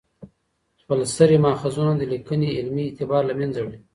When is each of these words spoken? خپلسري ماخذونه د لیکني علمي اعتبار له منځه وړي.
خپلسري 0.81 1.37
ماخذونه 1.45 1.93
د 1.97 2.01
لیکني 2.11 2.49
علمي 2.57 2.83
اعتبار 2.87 3.21
له 3.27 3.33
منځه 3.39 3.59
وړي. 3.61 3.79